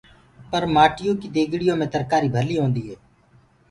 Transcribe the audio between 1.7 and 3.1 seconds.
مي ترڪآري ڀلي هوندي هي۔